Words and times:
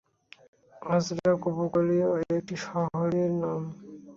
আযরাক 0.89 1.41
উপকূলবর্তী 1.49 1.97
একটি 2.33 2.55
শহরের 2.65 3.31
নাম। 3.41 3.61